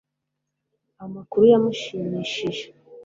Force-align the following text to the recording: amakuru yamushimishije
amakuru 1.03 1.43
yamushimishije 1.51 2.65